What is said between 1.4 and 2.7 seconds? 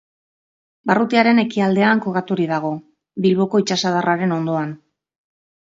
ekialdean kokaturik